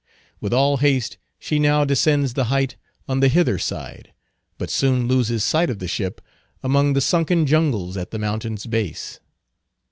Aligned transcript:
With 0.39 0.51
all 0.51 0.77
haste 0.77 1.19
she 1.37 1.59
now 1.59 1.85
descends 1.85 2.33
the 2.33 2.45
height 2.45 2.75
on 3.07 3.19
the 3.19 3.27
hither 3.27 3.59
side, 3.59 4.11
but 4.57 4.71
soon 4.71 5.07
loses 5.07 5.45
sight 5.45 5.69
of 5.69 5.77
the 5.77 5.87
ship 5.87 6.21
among 6.63 6.93
the 6.93 7.01
sunken 7.01 7.45
jungles 7.45 7.95
at 7.97 8.09
the 8.09 8.17
mountain's 8.17 8.65
base. 8.65 9.19